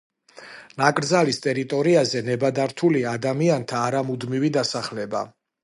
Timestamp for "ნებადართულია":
2.31-3.13